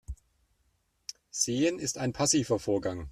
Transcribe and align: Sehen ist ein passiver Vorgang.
Sehen 1.29 1.77
ist 1.77 1.99
ein 1.99 2.11
passiver 2.11 2.57
Vorgang. 2.57 2.99